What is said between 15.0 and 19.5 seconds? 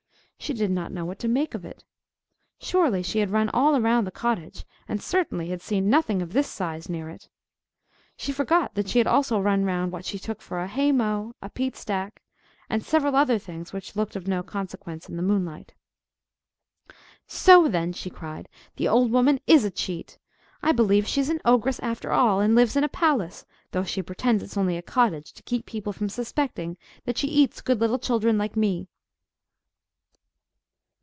in the moonlight. "So, then," she cried, "the old woman